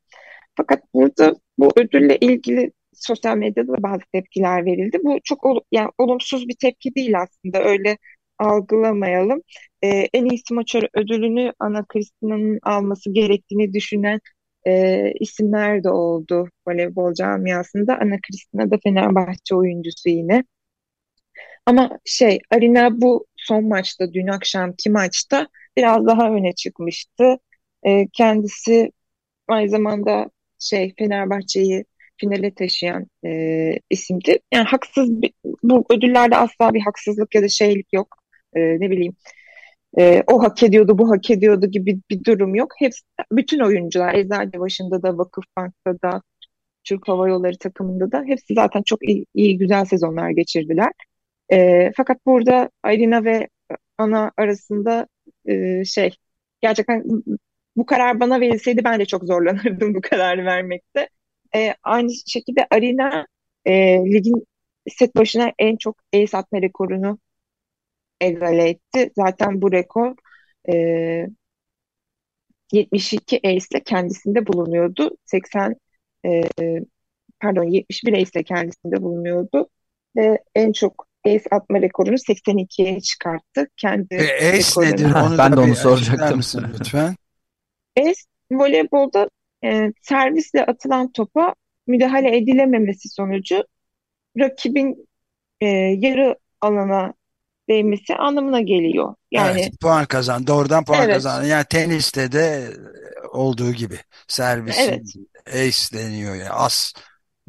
Fakat 0.56 0.82
burada 0.94 1.34
bu 1.58 1.72
ödülle 1.76 2.16
ilgili 2.18 2.72
sosyal 2.94 3.36
medyada 3.36 3.72
da 3.72 3.82
bazı 3.82 4.02
tepkiler 4.12 4.64
verildi. 4.66 4.98
Bu 5.04 5.18
çok 5.24 5.46
ol- 5.46 5.60
yani 5.72 5.90
olumsuz 5.98 6.48
bir 6.48 6.56
tepki 6.60 6.94
değil 6.94 7.20
aslında. 7.20 7.64
Öyle 7.64 7.98
algılamayalım. 8.38 9.42
Ee, 9.82 9.88
en 10.14 10.24
iyi 10.24 10.38
smaçör 10.48 10.82
ödülünü 10.94 11.52
Ana 11.58 11.84
Cristina'nın 11.92 12.58
alması 12.62 13.12
gerektiğini 13.12 13.72
düşünen 13.74 14.20
e, 14.66 15.12
isimler 15.20 15.84
de 15.84 15.90
oldu 15.90 16.48
voleybol 16.68 17.14
camiasında. 17.14 17.98
Ana 18.02 18.16
Cristina 18.28 18.70
da 18.70 18.78
Fenerbahçe 18.84 19.54
oyuncusu 19.54 20.08
yine. 20.08 20.44
Ama 21.66 21.98
şey 22.04 22.38
Arina 22.50 23.00
bu 23.00 23.26
son 23.48 23.68
maçta 23.68 24.12
dün 24.14 24.26
akşamki 24.26 24.90
maçta 24.90 25.48
biraz 25.76 26.06
daha 26.06 26.30
öne 26.30 26.52
çıkmıştı. 26.54 27.38
Ee, 27.86 28.06
kendisi 28.12 28.92
aynı 29.48 29.68
zamanda 29.68 30.30
şey 30.58 30.94
Fenerbahçe'yi 30.98 31.84
finale 32.16 32.54
taşıyan 32.54 33.06
e, 33.24 33.30
isimdi. 33.90 34.38
Yani 34.54 34.64
haksız 34.64 35.22
bir, 35.22 35.32
bu 35.62 35.84
ödüllerde 35.90 36.36
asla 36.36 36.74
bir 36.74 36.80
haksızlık 36.80 37.34
ya 37.34 37.42
da 37.42 37.48
şeylik 37.48 37.92
yok. 37.92 38.16
E, 38.56 38.60
ne 38.60 38.90
bileyim 38.90 39.16
e, 39.98 40.22
o 40.26 40.42
hak 40.42 40.62
ediyordu 40.62 40.98
bu 40.98 41.10
hak 41.10 41.30
ediyordu 41.30 41.66
gibi 41.66 42.00
bir 42.10 42.24
durum 42.24 42.54
yok. 42.54 42.72
Hepsi 42.78 43.02
bütün 43.32 43.60
oyuncular 43.60 44.14
Eczacıbaşı'nda 44.14 45.02
da 45.02 45.18
Vakıfbank'ta 45.18 46.02
da 46.02 46.22
Türk 46.84 47.08
Hava 47.08 47.28
Yolları 47.28 47.58
takımında 47.58 48.12
da 48.12 48.24
hepsi 48.26 48.54
zaten 48.54 48.82
çok 48.82 49.08
iyi, 49.08 49.26
iyi 49.34 49.58
güzel 49.58 49.84
sezonlar 49.84 50.30
geçirdiler. 50.30 50.92
E, 51.52 51.90
fakat 51.96 52.26
burada 52.26 52.70
Aylina 52.82 53.24
ve 53.24 53.48
Ana 53.98 54.32
arasında 54.36 55.08
e, 55.46 55.84
şey 55.84 56.16
gerçekten 56.60 57.04
bu 57.76 57.86
karar 57.86 58.20
bana 58.20 58.40
verilseydi 58.40 58.84
ben 58.84 59.00
de 59.00 59.06
çok 59.06 59.24
zorlanırdım 59.24 59.94
bu 59.96 60.00
kararı 60.00 60.44
vermekte. 60.44 61.08
E, 61.56 61.74
aynı 61.82 62.10
şekilde 62.26 62.66
Arina 62.70 63.26
e, 63.64 63.72
ligin 64.12 64.46
set 64.88 65.16
başına 65.16 65.52
en 65.58 65.76
çok 65.76 65.96
ace 66.14 66.36
atma 66.38 66.62
rekorunu 66.62 67.18
egale 68.20 68.68
etti. 68.68 69.12
Zaten 69.16 69.62
bu 69.62 69.72
rekor 69.72 70.14
e, 70.68 71.26
72 72.72 73.36
ace 73.44 73.66
ile 73.72 73.82
kendisinde 73.84 74.46
bulunuyordu. 74.46 75.16
80 75.24 75.76
e, 76.26 76.42
pardon 77.40 77.64
71 77.64 78.12
ace 78.12 78.30
ile 78.34 78.42
kendisinde 78.44 79.02
bulunuyordu. 79.02 79.68
Ve 80.16 80.38
en 80.54 80.72
çok 80.72 81.07
ace 81.36 81.44
atma 81.50 81.80
rekorunu 81.82 82.18
82'ye 82.18 83.00
çıkarttı. 83.00 83.66
Kendi 83.76 84.14
E, 84.14 84.48
ace 84.58 84.80
nedir? 84.80 85.04
Onu 85.14 85.38
ben 85.38 85.52
da 85.52 85.56
de 85.56 85.60
onu 85.60 85.76
soracaktım. 85.76 86.40
lütfen? 86.80 87.16
Ace 87.98 88.20
voleybolda 88.52 89.28
e, 89.64 89.92
servisle 90.02 90.66
atılan 90.66 91.12
topa 91.12 91.54
müdahale 91.86 92.36
edilememesi 92.36 93.08
sonucu 93.08 93.64
rakibin 94.38 95.08
e, 95.60 95.66
yarı 95.98 96.36
alana 96.60 97.14
değmesi 97.68 98.14
anlamına 98.14 98.60
geliyor. 98.60 99.14
Yani 99.30 99.60
Evet, 99.60 99.72
puan 99.80 100.06
kazan. 100.06 100.46
Doğrudan 100.46 100.84
puan 100.84 101.02
evet, 101.02 101.14
kazan. 101.14 101.44
Yani 101.44 101.64
teniste 101.70 102.32
de 102.32 102.70
olduğu 103.32 103.72
gibi 103.72 103.98
servisin 104.28 104.82
evet, 104.82 105.02
ace 105.48 105.98
deniyor 105.98 106.34
ya. 106.34 106.50
As 106.50 106.92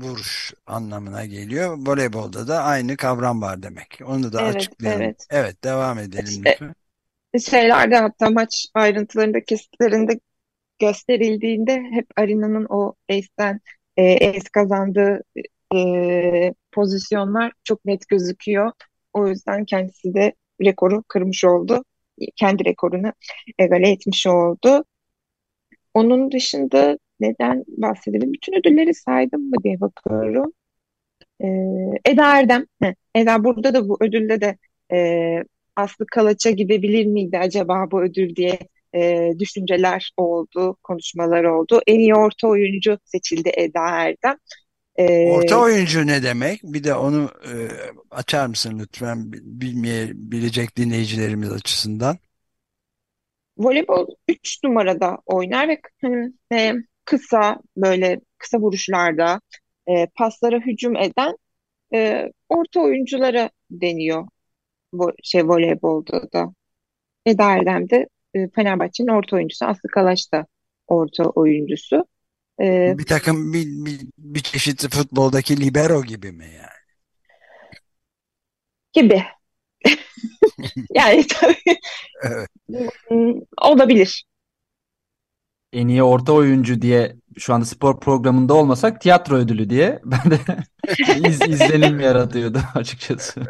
vuruş 0.02 0.54
anlamına 0.68 1.26
geliyor. 1.26 1.78
Voleybolda 1.78 2.48
da 2.48 2.64
aynı 2.64 2.98
kavram 2.98 3.42
var 3.42 3.64
demek. 3.64 4.00
Onu 4.06 4.34
da 4.34 4.42
evet, 4.42 4.56
açıklayalım. 4.56 5.02
evet. 5.02 5.26
Evet, 5.30 5.64
devam 5.64 6.00
edelim 6.00 6.26
İşte 6.26 6.52
lütfen. 6.52 6.76
şeylerde 7.40 7.96
hatta 7.98 8.30
maç 8.30 8.68
ayrıntılarında 8.74 9.44
kesitlerinde 9.44 10.20
gösterildiğinde 10.80 11.84
hep 11.92 12.08
Arina'nın 12.18 12.66
o 12.70 12.96
ace'den 13.10 13.60
e, 13.98 14.30
ace 14.30 14.50
kazandığı 14.54 15.22
e, 15.76 16.54
pozisyonlar 16.72 17.52
çok 17.64 17.86
net 17.86 18.08
gözüküyor. 18.08 18.72
O 19.14 19.28
yüzden 19.28 19.66
kendisi 19.66 20.14
de 20.14 20.34
rekoru 20.62 21.04
kırmış 21.08 21.46
oldu. 21.46 21.84
Kendi 22.36 22.66
rekorunu 22.66 23.14
egale 23.60 23.90
etmiş 23.90 24.28
oldu. 24.28 24.86
Onun 25.94 26.32
dışında 26.32 26.98
neden 27.20 27.64
bahsedelim? 27.68 28.34
Bütün 28.34 28.60
ödülleri 28.60 28.94
saydım 28.94 29.50
mı 29.50 29.56
diye 29.64 29.82
bakıyorum. 29.82 30.54
Ee, 31.44 31.48
Eda 32.06 32.40
Erdem. 32.40 32.66
Heh, 32.82 32.94
Eda 33.16 33.44
burada 33.44 33.74
da 33.74 33.90
bu 33.90 33.98
ödülde 34.02 34.42
de 34.42 34.58
e, 34.94 34.98
Aslı 35.76 36.06
Kalaç'a 36.06 36.52
gidebilir 36.52 37.06
miydi 37.06 37.38
acaba 37.38 37.92
bu 37.92 38.02
ödül 38.02 38.36
diye 38.36 38.60
e, 38.96 39.32
düşünceler 39.40 40.12
oldu, 40.18 40.78
konuşmalar 40.84 41.44
oldu. 41.44 41.82
En 41.88 42.00
iyi 42.00 42.16
orta 42.16 42.48
oyuncu 42.48 42.98
seçildi 43.06 43.52
Eda 43.58 43.90
Erdem. 43.90 44.38
Orta 45.28 45.56
Ee, 45.56 45.60
oyuncu 45.60 46.08
ne 46.08 46.24
demek? 46.24 46.64
Bir 46.64 46.84
de 46.84 46.96
onu 46.96 47.30
e, 47.46 47.54
açar 48.12 48.48
mısın 48.48 48.80
lütfen 48.80 49.32
bilmeyebilecek 49.32 50.78
dinleyicilerimiz 50.78 51.52
açısından? 51.52 52.18
voleybol 53.60 54.08
3 54.28 54.64
numarada 54.64 55.18
oynar 55.26 55.68
ve 55.68 55.82
hani, 56.02 56.34
e, 56.54 56.74
kısa 57.10 57.58
böyle 57.78 58.22
kısa 58.38 58.58
vuruşlarda 58.60 59.42
e, 59.90 60.08
paslara 60.16 60.58
hücum 60.60 60.96
eden 60.96 61.38
e, 61.94 62.30
orta 62.50 62.80
oyunculara 62.82 63.50
deniyor 63.72 64.28
bu 64.94 65.14
şey 65.24 65.48
voleybolda 65.48 66.34
da. 66.34 66.54
Eda 67.26 67.52
Erdem 67.58 67.90
de 67.90 68.08
e, 68.36 68.50
Fenerbahçe'nin 68.50 69.08
orta 69.08 69.36
oyuncusu. 69.36 69.66
Aslı 69.66 69.90
Kalaş 69.90 70.34
da 70.34 70.48
orta 70.88 71.24
oyuncusu. 71.24 72.06
E, 72.62 72.96
Bir 72.98 73.06
takım 73.06 73.54
bir, 73.54 73.66
bir, 73.68 74.00
bir 74.18 74.40
çeşit 74.40 74.90
futboldaki 74.96 75.62
libero 75.62 76.04
gibi 76.04 76.32
mi 76.32 76.46
yani? 76.46 76.80
gibi. 78.94 79.24
Yani 80.94 81.28
tabii 81.28 81.78
Evet. 82.24 82.50
olabilir. 83.62 84.26
En 85.74 85.88
iyi 85.88 86.04
orta 86.04 86.34
oyuncu 86.34 86.82
diye 86.82 87.16
şu 87.38 87.54
anda 87.54 87.66
spor 87.66 88.00
programında 88.00 88.54
olmasak 88.54 89.02
tiyatro 89.02 89.36
ödülü 89.36 89.70
diye 89.70 90.00
ben 90.06 90.32
de 90.32 90.38
iz, 91.30 91.42
izlenim 91.42 92.00
yaratıyordu 92.00 92.60
açıkçası. 92.76 93.42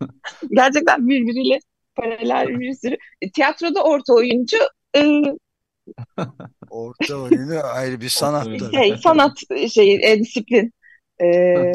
Gerçekten 0.50 1.08
birbiriyle 1.08 1.58
paralel 1.94 2.60
bir 2.60 2.74
sürü. 2.74 2.96
Tiyatroda 3.34 3.84
orta 3.84 4.14
oyuncu 4.14 4.56
e, 4.96 5.22
orta 6.70 7.16
oyunu 7.16 7.60
ayrı 7.64 8.00
bir 8.00 8.08
sanat. 8.08 8.48
Şey, 8.74 8.96
sanat 9.02 9.32
şeyi, 9.72 10.00
e, 10.02 10.18
disiplin. 10.18 10.72
E, 11.22 11.72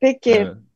peki 0.00 0.30
evet 0.30 0.67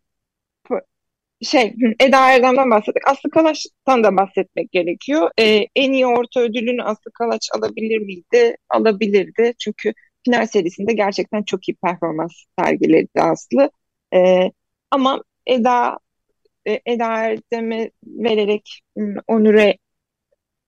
şey 1.42 1.74
Eda 2.00 2.32
Erdem'den 2.32 2.70
bahsettik. 2.70 3.08
Aslı 3.08 3.30
Kalaç'tan 3.30 4.04
da 4.04 4.16
bahsetmek 4.16 4.72
gerekiyor. 4.72 5.30
Ee, 5.38 5.66
en 5.76 5.92
iyi 5.92 6.06
orta 6.06 6.40
ödülünü 6.40 6.82
Aslı 6.82 7.10
Kalaç 7.14 7.48
alabilir 7.56 7.98
miydi? 7.98 8.56
Alabilirdi. 8.70 9.54
Çünkü 9.58 9.92
final 10.24 10.46
serisinde 10.46 10.92
gerçekten 10.92 11.42
çok 11.42 11.68
iyi 11.68 11.74
performans 11.74 12.32
sergiledi 12.58 13.20
Aslı. 13.20 13.70
Ee, 14.14 14.50
ama 14.90 15.22
Eda 15.46 15.98
e, 16.66 16.80
Eda 16.86 17.06
Erdem'e 17.06 17.90
vererek 18.06 18.80
onure 19.28 19.78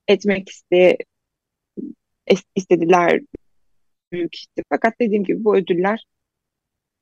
etmek 0.08 0.48
iste, 0.48 0.96
istediler 2.56 3.20
büyük 4.12 4.34
ihtimal. 4.36 4.64
Fakat 4.70 5.00
dediğim 5.00 5.24
gibi 5.24 5.44
bu 5.44 5.56
ödüller 5.56 6.04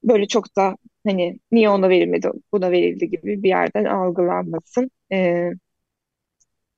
böyle 0.05 0.26
çok 0.29 0.57
da 0.57 0.76
hani 1.06 1.38
niye 1.52 1.68
ona 1.71 1.88
verilmedi 1.88 2.28
buna 2.52 2.71
verildi 2.71 3.11
gibi 3.11 3.42
bir 3.42 3.49
yerden 3.49 3.85
algılanmasın. 3.85 4.90
E, 5.12 5.50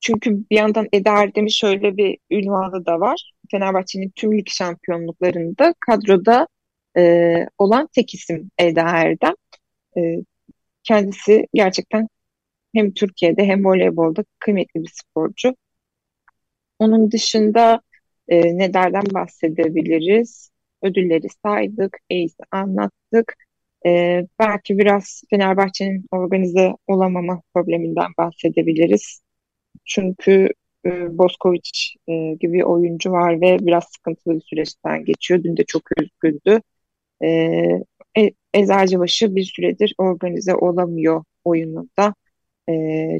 çünkü 0.01 0.31
bir 0.51 0.55
yandan 0.55 0.87
Eda 0.93 1.11
Erdem'in 1.23 1.47
şöyle 1.47 1.97
bir 1.97 2.17
ünvanı 2.31 2.85
da 2.85 2.99
var. 2.99 3.31
Fenerbahçe'nin 3.51 4.09
tüm 4.15 4.37
lig 4.37 4.47
şampiyonluklarında 4.49 5.73
kadroda 5.87 6.47
e, 6.97 7.35
olan 7.57 7.89
tek 7.95 8.13
isim 8.13 8.51
Eda 8.59 8.81
Erdem. 8.81 9.33
E, 9.97 10.01
kendisi 10.83 11.47
gerçekten 11.53 12.07
hem 12.75 12.93
Türkiye'de 12.93 13.45
hem 13.45 13.65
voleybolda 13.65 14.23
kıymetli 14.39 14.81
bir 14.83 14.91
sporcu. 14.93 15.55
Onun 16.79 17.11
dışında 17.11 17.81
e, 18.27 18.57
nelerden 18.57 19.03
bahsedebiliriz? 19.13 20.51
Ödülleri 20.83 21.27
saydık, 21.43 21.97
ACE 22.11 22.45
anlattık. 22.51 23.35
Ee, 23.85 24.27
belki 24.39 24.77
biraz 24.77 25.23
Fenerbahçe'nin 25.29 26.05
organize 26.11 26.73
olamama 26.87 27.41
probleminden 27.53 28.07
bahsedebiliriz. 28.17 29.21
Çünkü 29.85 30.49
e, 30.85 31.17
Boskovic 31.17 31.69
e, 32.07 32.33
gibi 32.39 32.65
oyuncu 32.65 33.11
var 33.11 33.41
ve 33.41 33.59
biraz 33.59 33.83
sıkıntılı 33.95 34.35
bir 34.35 34.41
süreçten 34.41 35.05
geçiyor. 35.05 35.43
Dün 35.43 35.57
de 35.57 35.63
çok 35.65 35.83
üzgündü. 36.01 36.61
E, 37.23 37.27
e, 38.17 38.31
Eczacıbaşı 38.53 39.35
bir 39.35 39.43
süredir 39.43 39.95
organize 39.97 40.55
olamıyor 40.55 41.23
oyununda. 41.43 42.15
E, 42.69 42.73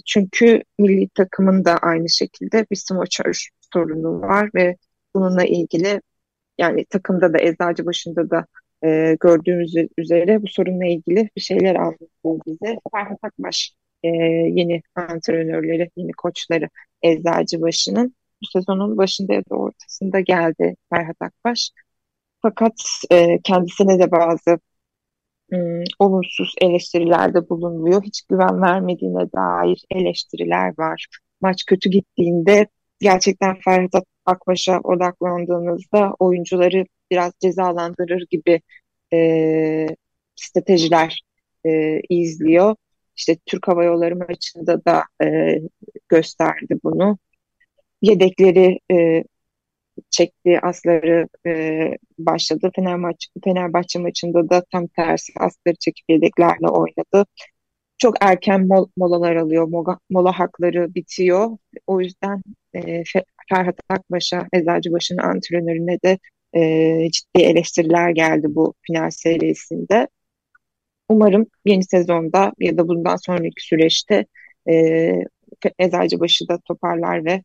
çünkü 0.06 0.64
milli 0.80 1.10
takımın 1.10 1.66
da 1.66 1.78
aynı 1.78 2.10
şekilde 2.10 2.66
bir 2.72 2.76
smoçör 2.76 3.48
sorunu 3.74 4.22
var 4.22 4.50
ve 4.56 4.78
bununla 5.16 5.44
ilgili 5.46 6.02
yani 6.58 6.86
takımda 6.86 7.34
da 7.34 7.42
Eczacıbaşı'nda 7.42 8.30
da 8.30 8.46
e, 8.86 9.18
gördüğümüz 9.20 9.76
üzere 9.98 10.44
bu 10.44 10.48
sorunla 10.48 10.86
ilgili 10.86 11.30
bir 11.36 11.42
şeyler 11.42 11.76
anlatıyor 11.76 12.40
bize. 12.48 12.80
Ferhat 12.92 13.20
Akbaş 13.24 13.74
e, 14.04 14.08
yeni 14.08 14.82
antrenörleri, 14.96 15.90
yeni 15.96 16.12
koçları 16.12 16.70
Eczacıbaşı'nın 17.02 18.16
bu 18.42 18.46
sezonun 18.46 18.98
başında 18.98 19.34
ya 19.34 19.42
da 19.52 19.56
ortasında 19.56 20.20
geldi 20.20 20.76
Ferhat 20.90 21.18
Akbaş. 21.22 21.72
Fakat 22.42 22.74
e, 23.12 23.42
kendisine 23.44 24.00
de 24.00 24.12
bazı 24.12 24.60
ım, 25.54 25.84
olumsuz 26.00 26.56
eleştirilerde 26.62 27.50
bulunuyor. 27.50 28.04
Hiç 28.04 28.22
güven 28.22 28.62
vermediğine 28.62 29.32
dair 29.32 29.86
eleştiriler 29.92 30.74
var. 30.78 31.08
Maç 31.42 31.66
kötü 31.66 31.90
gittiğinde 31.90 32.68
gerçekten 33.00 33.60
Ferhat 33.66 34.04
Akbaş'a 34.26 34.80
odaklandığınızda 34.80 36.14
oyuncuları 36.20 36.86
biraz 37.12 37.34
cezalandırır 37.42 38.28
gibi 38.32 38.62
e, 39.14 39.88
stratejiler 40.36 41.22
e, 41.66 42.02
izliyor. 42.10 42.76
İşte 43.18 43.38
Türk 43.46 43.68
Hava 43.68 43.84
Yolları 43.84 44.16
maçında 44.16 44.86
da 44.86 45.04
e, 45.24 45.60
gösterdi 46.10 46.80
bunu. 46.84 47.18
Yedekleri 48.02 48.80
e, 48.92 49.24
çekti, 50.10 50.60
asları 50.62 51.28
e, 51.46 51.92
başladı. 52.20 52.72
Fenerbahçe, 52.76 53.30
Fenerbahçe 53.44 54.00
maçında 54.00 54.50
da 54.50 54.66
tam 54.72 54.88
tersi 54.88 55.34
asları 55.40 55.76
çekip 55.76 56.10
yedeklerle 56.10 56.68
oynadı. 56.68 57.26
Çok 57.98 58.16
erken 58.22 58.68
mol, 58.68 58.88
molalar 58.98 59.36
alıyor, 59.36 59.68
mola, 59.68 60.00
mola 60.10 60.40
hakları 60.40 60.96
bitiyor. 60.96 61.58
O 61.88 62.02
yüzden 62.02 62.44
e, 62.76 63.04
Ferhat 63.50 63.80
Akbaş'a, 63.90 64.48
Eczacıbaşı'nın 64.54 65.20
antrenörüne 65.24 65.98
de 66.06 66.20
e, 66.56 66.62
ciddi 67.12 67.42
eleştiriler 67.42 68.10
geldi 68.10 68.48
bu 68.50 68.74
final 68.82 69.10
serisinde. 69.10 70.08
Umarım 71.10 71.46
yeni 71.66 71.84
sezonda 71.84 72.54
ya 72.60 72.78
da 72.78 72.88
bundan 72.88 73.16
sonraki 73.16 73.66
süreçte 73.66 74.26
e, 74.70 75.12
Eczacıbaşı 75.80 76.48
da 76.48 76.60
toparlar 76.66 77.26
ve 77.26 77.44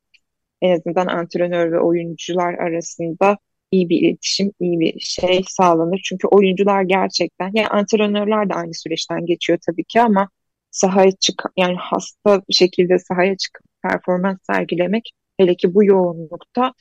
en 0.62 0.74
azından 0.76 1.06
antrenör 1.06 1.72
ve 1.72 1.80
oyuncular 1.80 2.54
arasında 2.54 3.38
iyi 3.70 3.88
bir 3.88 4.00
iletişim, 4.00 4.52
iyi 4.60 4.80
bir 4.80 5.00
şey 5.00 5.40
sağlanır. 5.48 6.00
Çünkü 6.04 6.28
oyuncular 6.28 6.82
gerçekten, 6.82 7.50
yani 7.54 7.68
antrenörler 7.68 8.50
de 8.50 8.54
aynı 8.54 8.74
süreçten 8.74 9.26
geçiyor 9.26 9.58
tabii 9.66 9.84
ki 9.84 10.00
ama 10.00 10.28
sahaya 10.70 11.12
çık 11.12 11.42
yani 11.56 11.76
hasta 11.76 12.42
bir 12.48 12.54
şekilde 12.54 12.98
sahaya 12.98 13.36
çıkıp 13.36 13.64
performans 13.82 14.38
sergilemek 14.46 15.12
hele 15.38 15.54
ki 15.54 15.74
bu 15.74 15.84
yoğunlukta 15.84 16.72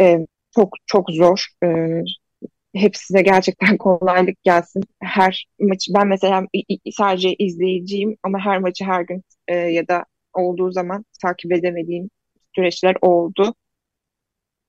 e, 0.00 0.26
çok 0.56 0.74
çok 0.86 1.10
zor. 1.10 1.46
E, 1.64 1.68
hep 2.74 2.96
size 2.96 3.22
gerçekten 3.22 3.76
kolaylık 3.78 4.42
gelsin. 4.42 4.82
Her 5.02 5.46
maçı 5.60 5.92
ben 5.94 6.06
mesela 6.06 6.44
sadece 6.92 7.34
izleyiciyim 7.34 8.16
ama 8.22 8.38
her 8.38 8.58
maçı 8.58 8.84
her 8.84 9.02
gün 9.02 9.22
e, 9.48 9.56
ya 9.56 9.88
da 9.88 10.04
olduğu 10.34 10.72
zaman 10.72 11.04
takip 11.22 11.52
edemediğim 11.52 12.10
süreçler 12.54 12.96
oldu. 13.00 13.54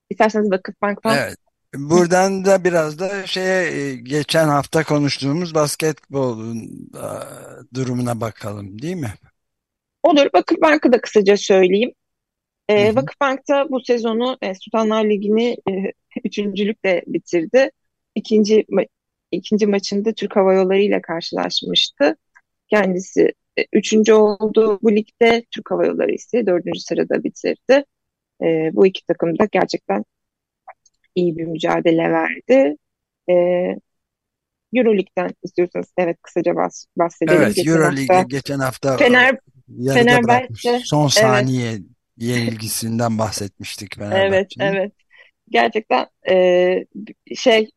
İsterseniz 0.10 0.52
Vakıfbank'tan 0.52 1.17
Evet. 1.17 1.38
Buradan 1.78 2.45
da 2.45 2.63
biraz 2.63 3.00
da 3.00 3.28
şeye 3.28 3.95
geçen 3.95 4.48
hafta 4.48 4.84
konuştuğumuz 4.84 5.56
basketbol 5.56 6.56
durumuna 7.74 8.21
bakalım 8.21 8.82
değil 8.82 8.95
mi? 8.95 9.13
Olur. 10.04 10.28
Vakıfbank'ı 10.36 10.93
da 10.93 11.02
kısaca 11.02 11.38
söyleyeyim. 11.38 11.91
E, 12.69 12.95
Vakıfbank'ta 12.95 13.69
bu 13.69 13.82
sezonu 13.84 14.38
e, 14.41 14.56
Sultanlar 14.56 15.06
Ligi'ni 15.06 15.58
e, 15.69 15.91
üçüncülükle 16.23 17.04
bitirdi. 17.08 17.71
İkinci, 18.15 18.65
ma 18.69 18.82
ikinci 19.32 19.67
maçında 19.67 20.13
Türk 20.13 20.36
Hava 20.36 20.54
Yolları 20.54 20.82
ile 20.82 21.01
karşılaşmıştı. 21.01 22.15
Kendisi 22.67 23.34
e, 23.58 23.65
üçüncü 23.73 24.13
oldu 24.13 24.80
bu 24.84 24.95
ligde. 24.95 25.45
Türk 25.51 25.71
Hava 25.71 25.86
Yolları 25.86 26.12
ise 26.12 26.45
dördüncü 26.45 26.80
sırada 26.80 27.23
bitirdi. 27.23 27.86
E, 28.43 28.69
bu 28.73 28.88
iki 28.88 29.06
takım 29.06 29.39
da 29.39 29.47
gerçekten 29.51 30.06
iyi 31.15 31.38
bir 31.38 31.45
mücadele 31.45 32.12
verdi. 32.12 32.78
E, 33.30 33.34
Euroleague'den 34.73 35.30
istiyorsanız 35.43 35.93
evet 35.97 36.17
kısaca 36.21 36.56
bahs 36.56 36.86
bahsedelim. 36.97 37.41
Evet 37.41 37.67
Euroleague'e 37.67 38.23
geçen 38.28 38.60
hafta 38.60 38.97
Fener, 38.97 39.39
Fenerbahçe 39.93 40.80
son 40.84 41.08
saniye 41.08 41.69
evet 41.71 41.94
yenilgisinden 42.17 43.19
bahsetmiştik 43.19 43.95
Fenerbahçe'nin. 43.95 44.32
Evet, 44.32 44.75
evet. 44.75 44.93
Gerçekten 45.49 46.08
e, 46.30 46.86
şey 47.36 47.69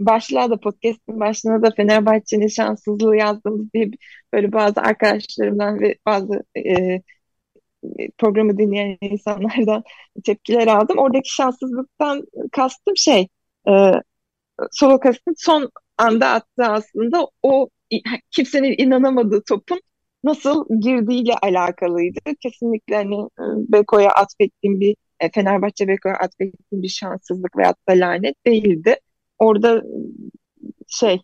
başlığa 0.00 0.50
da 0.50 0.60
podcast'in 0.60 1.20
başlığına 1.20 1.62
da 1.62 1.70
Fenerbahçe'nin 1.76 2.48
şanssızlığı 2.48 3.16
yazdığımız 3.16 3.72
diye 3.74 3.90
böyle 4.32 4.52
bazı 4.52 4.80
arkadaşlarımdan 4.80 5.80
ve 5.80 5.96
bazı 6.06 6.42
e, 6.56 7.02
programı 8.18 8.58
dinleyen 8.58 8.98
insanlardan 9.00 9.82
tepkiler 10.24 10.66
aldım. 10.66 10.98
Oradaki 10.98 11.34
şanssızlıktan 11.34 12.24
kastım 12.52 12.96
şey 12.96 13.28
e, 13.68 13.72
Solokas'ın 14.70 15.34
son 15.36 15.70
anda 15.98 16.28
attığı 16.28 16.64
aslında 16.64 17.28
o 17.42 17.68
kimsenin 18.30 18.74
inanamadığı 18.78 19.42
topun 19.48 19.80
nasıl 20.28 20.64
girdiğiyle 20.80 21.34
alakalıydı. 21.42 22.20
Kesinlikle 22.40 22.96
hani 22.96 23.16
e, 23.16 23.44
Beko'ya 23.72 24.10
atfettiğim 24.10 24.80
bir 24.80 24.96
e, 25.20 25.30
Fenerbahçe 25.30 25.88
Beko'ya 25.88 26.14
atfettiğim 26.14 26.82
bir 26.82 26.88
şanssızlık 26.88 27.56
veyahut 27.56 27.88
da 27.88 27.92
lanet 27.92 28.46
değildi. 28.46 28.96
Orada 29.38 29.82
şey 30.88 31.20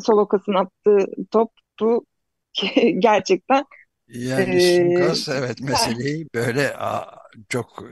Solokas'ın 0.00 0.54
attığı 0.54 1.06
top 1.30 1.50
bu 1.80 2.06
gerçekten 2.98 3.64
yani 4.08 4.56
e, 4.56 4.60
Simkas 4.60 5.28
evet 5.28 5.60
meseleyi 5.68 6.26
böyle 6.34 6.72
çok 7.48 7.84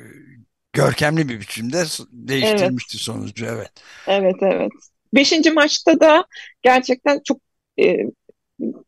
görkemli 0.73 1.29
bir 1.29 1.41
biçimde 1.41 1.85
değiştirmişti 2.13 2.97
evet. 2.97 3.03
sonucu. 3.03 3.47
Evet. 3.47 3.71
Evet, 4.07 4.37
evet. 4.41 4.73
Beşinci 5.15 5.51
maçta 5.51 6.01
da 6.01 6.27
gerçekten 6.63 7.21
çok 7.25 7.41
e, 7.81 7.97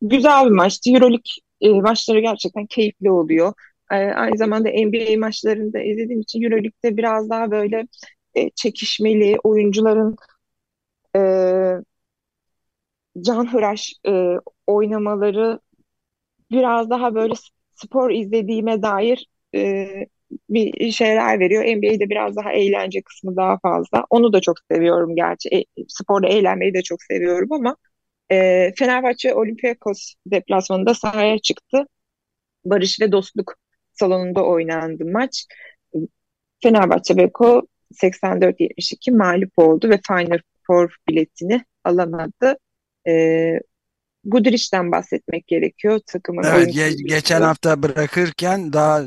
güzel 0.01 0.45
bir 0.45 0.51
maçtı. 0.51 0.89
Euroleague 0.89 1.21
e, 1.61 1.69
maçları 1.81 2.19
gerçekten 2.19 2.65
keyifli 2.65 3.11
oluyor. 3.11 3.53
E, 3.91 3.95
aynı 3.95 4.37
zamanda 4.37 4.69
NBA 4.69 5.19
maçlarını 5.19 5.73
da 5.73 5.79
izlediğim 5.79 6.21
için 6.21 6.41
Euroleague'de 6.41 6.97
biraz 6.97 7.29
daha 7.29 7.51
böyle 7.51 7.87
e, 8.35 8.49
çekişmeli 8.49 9.37
oyuncuların 9.43 10.15
e, 11.15 11.19
canhıraş 13.21 13.93
e, 14.07 14.35
oynamaları 14.67 15.59
biraz 16.51 16.89
daha 16.89 17.15
böyle 17.15 17.33
spor 17.75 18.11
izlediğime 18.11 18.81
dair 18.81 19.27
bir 20.49 20.91
şeyler 20.91 21.39
veriyor. 21.39 21.63
NBA'de 21.63 22.09
biraz 22.09 22.35
daha 22.35 22.51
eğlence 22.53 23.01
kısmı 23.01 23.35
daha 23.35 23.59
fazla. 23.59 24.05
Onu 24.09 24.33
da 24.33 24.41
çok 24.41 24.55
seviyorum 24.71 25.15
gerçi. 25.15 25.49
E, 25.49 25.63
sporda 25.87 26.27
eğlenmeyi 26.27 26.73
de 26.73 26.81
çok 26.81 27.03
seviyorum 27.03 27.51
ama 27.51 27.75
e, 28.31 28.71
Fenerbahçe 28.77 29.33
Olympiakos 29.33 30.13
deplasmanında 30.25 30.93
sahaya 30.93 31.39
çıktı. 31.39 31.85
Barış 32.65 33.01
ve 33.01 33.11
Dostluk 33.11 33.55
salonunda 33.93 34.45
oynandı 34.45 35.05
maç. 35.05 35.45
Fenerbahçe 36.63 37.17
Beko 37.17 37.67
84-72 37.93 39.17
mağlup 39.17 39.51
oldu 39.57 39.89
ve 39.89 39.99
Final 40.07 40.39
Four 40.67 40.95
biletini 41.09 41.65
alamadı. 41.83 42.57
E, 43.07 43.13
Guduric'den 44.23 44.91
bahsetmek 44.91 45.47
gerekiyor 45.47 45.99
takımın 46.07 46.43
evet, 46.43 46.73
ge 46.73 46.89
geçen 47.05 47.41
hafta 47.41 47.83
bırakırken 47.83 48.73
daha 48.73 49.05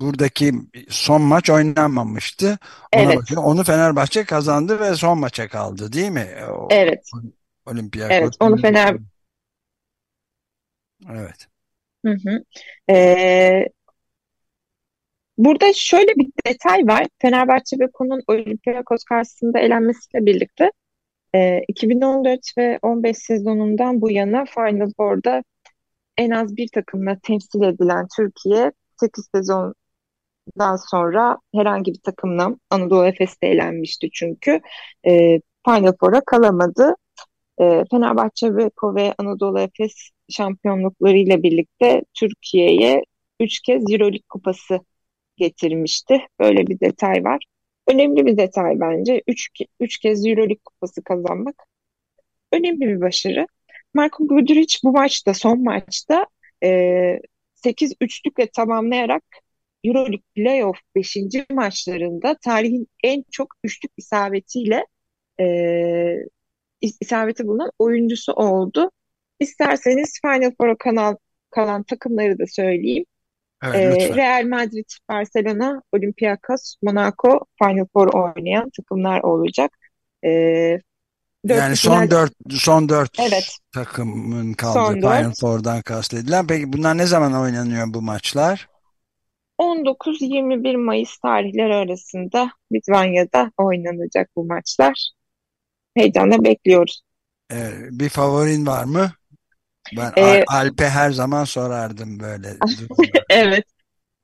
buradaki 0.00 0.52
son 0.88 1.22
maç 1.22 1.50
oynanmamıştı. 1.50 2.58
Ona 2.94 3.02
evet. 3.02 3.16
Bakıyor. 3.16 3.42
Onu 3.44 3.64
Fenerbahçe 3.64 4.24
kazandı 4.24 4.80
ve 4.80 4.94
son 4.94 5.18
maça 5.18 5.48
kaldı 5.48 5.92
değil 5.92 6.10
mi? 6.10 6.28
O, 6.50 6.68
evet. 6.70 7.10
Olimpiyakos. 7.66 8.16
Evet, 8.16 8.34
onu 8.40 8.56
Fener 8.56 8.96
Evet. 11.10 11.48
Hı 12.04 12.12
hı. 12.12 12.44
Ee, 12.90 13.66
burada 15.38 15.72
şöyle 15.74 16.16
bir 16.16 16.30
detay 16.46 16.86
var. 16.86 17.06
Fenerbahçe 17.22 17.78
Beko'nun 17.78 18.22
Olympiakos 18.28 19.04
karşısında 19.04 19.58
elenmesiyle 19.58 20.26
birlikte 20.26 20.70
e, 21.34 21.62
2014 21.68 22.40
ve 22.58 22.78
15 22.82 23.16
sezonundan 23.16 24.00
bu 24.00 24.10
yana 24.10 24.44
Final 24.44 24.90
Four'da 24.96 25.42
en 26.18 26.30
az 26.30 26.56
bir 26.56 26.68
takımla 26.74 27.18
temsil 27.22 27.62
edilen 27.62 28.06
Türkiye 28.16 28.72
8 29.00 29.28
sezondan 29.34 30.76
sonra 30.90 31.38
herhangi 31.54 31.92
bir 31.92 32.00
takımla 32.00 32.56
Anadolu 32.70 33.06
Efes'te 33.06 33.46
elenmişti 33.46 34.10
çünkü. 34.12 34.60
E, 35.06 35.40
Final 35.66 35.92
Four'a 36.00 36.20
kalamadı. 36.20 36.94
E, 37.60 37.84
Fenerbahçe, 37.90 38.56
Beko 38.56 38.94
ve 38.94 39.14
Anadolu 39.18 39.60
Efes 39.60 40.10
şampiyonluklarıyla 40.30 41.42
birlikte 41.42 42.02
Türkiye'ye 42.14 43.04
3 43.40 43.60
kez 43.60 43.92
Euroleague 43.92 44.22
kupası 44.28 44.80
getirmişti. 45.36 46.20
Böyle 46.40 46.66
bir 46.66 46.80
detay 46.80 47.24
var. 47.24 47.44
Önemli 47.88 48.26
bir 48.26 48.36
detay 48.36 48.80
bence. 48.80 49.22
Üç, 49.26 49.48
üç 49.80 49.98
kez 49.98 50.26
Euroleague 50.26 50.60
kupası 50.64 51.04
kazanmak 51.04 51.66
önemli 52.52 52.80
bir 52.80 53.00
başarı. 53.00 53.46
Marko 53.94 54.26
Guduric 54.28 54.78
bu 54.84 54.92
maçta, 54.92 55.34
son 55.34 55.62
maçta 55.64 56.26
e, 56.64 57.20
8 57.54 57.92
üçlükle 58.00 58.46
tamamlayarak 58.50 59.24
Euroleague 59.84 60.22
Playoff 60.34 60.76
5. 60.94 61.16
maçlarında 61.50 62.36
tarihin 62.44 62.88
en 63.04 63.24
çok 63.30 63.48
üçlük 63.64 63.92
isabetiyle 63.96 64.86
e, 65.40 65.44
isabeti 66.80 67.46
bulunan 67.46 67.70
oyuncusu 67.78 68.32
oldu. 68.32 68.90
İsterseniz 69.40 70.20
Final 70.22 70.52
Four'a 70.58 70.76
kalan, 70.78 71.18
kalan 71.50 71.82
takımları 71.82 72.38
da 72.38 72.44
söyleyeyim. 72.46 73.04
Evet, 73.64 74.02
ee, 74.02 74.14
Real 74.14 74.44
Madrid, 74.44 74.90
Barcelona, 75.08 75.82
Olympiakos, 75.92 76.74
Monaco 76.82 77.40
Final 77.62 77.86
Four 77.92 78.08
oynayan 78.08 78.70
takımlar 78.76 79.20
olacak. 79.20 79.70
Ee, 80.24 80.80
yani 81.44 81.76
son 81.76 81.94
final... 81.94 82.10
dört 82.10 82.32
son 82.50 82.88
dört 82.88 83.20
evet. 83.20 83.58
takımın 83.72 84.52
kaldığı 84.52 84.76
son 84.76 84.94
Final 84.94 85.32
Four'dan 85.40 85.82
kastedilen. 85.82 86.46
Peki 86.46 86.72
bunlar 86.72 86.98
ne 86.98 87.06
zaman 87.06 87.34
oynanıyor 87.34 87.94
bu 87.94 88.02
maçlar? 88.02 88.68
19-21 89.58 90.76
Mayıs 90.76 91.18
tarihleri 91.18 91.74
arasında 91.74 92.50
Litvanya'da 92.72 93.52
oynanacak 93.58 94.30
bu 94.36 94.44
maçlar. 94.44 95.10
Heyecanla 95.96 96.44
bekliyoruz. 96.44 97.02
Ee, 97.52 97.70
bir 97.90 98.08
favorin 98.08 98.66
var 98.66 98.84
mı? 98.84 99.12
Ben 99.96 100.12
ee, 100.16 100.44
Alp'e 100.46 100.88
her 100.88 101.10
zaman 101.10 101.44
sorardım 101.44 102.20
böyle. 102.20 102.48
evet. 103.30 103.64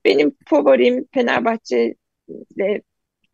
Benim 0.04 0.36
favorim 0.46 1.06
Fenerbahçe 1.14 1.94
ile 2.56 2.82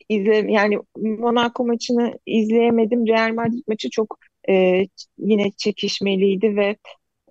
izle 0.09 0.53
yani 0.53 0.79
Monaco 0.96 1.66
maçını 1.66 2.18
izleyemedim. 2.27 3.07
Real 3.07 3.35
Madrid 3.35 3.62
maçı 3.68 3.90
çok 3.90 4.18
e, 4.48 4.85
yine 5.18 5.51
çekişmeliydi 5.57 6.57
ve 6.57 6.77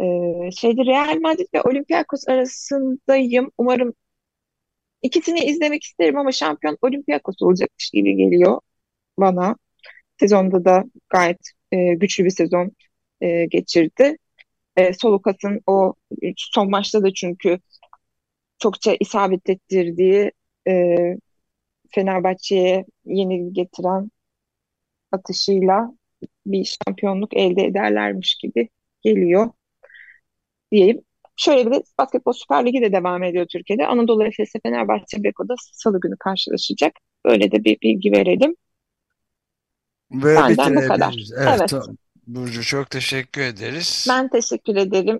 e, 0.01 0.05
şeydi 0.51 0.85
Real 0.85 1.19
Madrid 1.19 1.47
ve 1.53 1.61
Olympiakos 1.61 2.27
arasındayım. 2.27 3.51
Umarım 3.57 3.93
ikisini 5.01 5.39
izlemek 5.39 5.83
isterim 5.83 6.17
ama 6.17 6.31
şampiyon 6.31 6.77
Olympiakos 6.81 7.41
olacakmış 7.41 7.89
gibi 7.89 8.15
geliyor 8.15 8.59
bana. 9.19 9.55
Sezonda 10.19 10.65
da 10.65 10.83
gayet 11.09 11.39
e, 11.71 11.93
güçlü 11.93 12.25
bir 12.25 12.29
sezon 12.29 12.71
e, 13.21 13.45
geçirdi. 13.45 14.17
E, 14.75 14.93
Solukas'ın 14.93 15.61
o 15.67 15.93
son 16.37 16.69
maçta 16.69 17.03
da 17.03 17.13
çünkü 17.13 17.59
çokça 18.59 18.95
isabet 18.99 19.49
ettirdiği 19.49 20.31
e, 20.67 20.95
Fenerbahçe'ye 21.91 22.85
yeni 23.05 23.53
getiren 23.53 24.11
atışıyla 25.11 25.93
bir 26.45 26.77
şampiyonluk 26.87 27.37
elde 27.37 27.63
ederlermiş 27.65 28.35
gibi 28.35 28.69
geliyor 29.01 29.51
diyeyim. 30.71 31.01
Şöyle 31.35 31.65
bir 31.65 31.71
de 31.71 31.83
Basketbol 31.99 32.33
Süper 32.33 32.65
Ligi 32.65 32.81
de 32.81 32.91
devam 32.91 33.23
ediyor 33.23 33.45
Türkiye'de. 33.51 33.87
Anadolu 33.87 34.25
Efes 34.25 34.51
Fenerbahçe 34.63 35.23
Beko'da 35.23 35.55
salı 35.71 35.99
günü 35.99 36.15
karşılaşacak. 36.19 36.93
Böyle 37.25 37.51
de 37.51 37.63
bir 37.63 37.81
bilgi 37.81 38.11
verelim. 38.11 38.55
Ve 40.11 40.35
Benden 40.35 40.75
bu 40.75 40.87
kadar. 40.87 41.15
Evet. 41.37 41.73
evet. 41.73 41.73
Burcu 42.27 42.63
çok 42.63 42.89
teşekkür 42.89 43.41
ederiz. 43.41 44.05
Ben 44.09 44.29
teşekkür 44.29 44.75
ederim. 44.75 45.19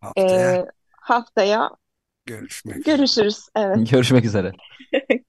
Haftaya, 0.00 0.54
ee, 0.54 0.66
haftaya 1.00 1.70
görüşmek 2.26 2.84
görüşürüz. 2.84 3.48
Evet. 3.56 3.90
Görüşmek 3.90 4.24
üzere. 4.24 4.52